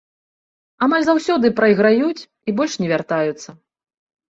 [0.85, 3.49] Амаль заўсёды прайграюць і больш не вяртаюцца.